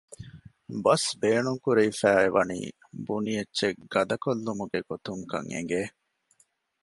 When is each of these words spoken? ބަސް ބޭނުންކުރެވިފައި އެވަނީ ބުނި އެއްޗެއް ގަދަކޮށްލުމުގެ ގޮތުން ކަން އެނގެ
ބަސް 0.83 1.07
ބޭނުންކުރެވިފައި 1.21 2.19
އެވަނީ 2.21 2.59
ބުނި 3.05 3.31
އެއްޗެއް 3.37 3.79
ގަދަކޮށްލުމުގެ 3.93 4.79
ގޮތުން 4.89 5.23
ކަން 5.31 5.49
އެނގެ 5.53 5.81